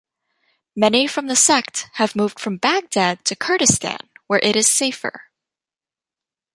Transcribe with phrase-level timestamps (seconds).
[0.75, 5.25] Many from the sect have moved from Baghdad to Kurdistan where it is safer.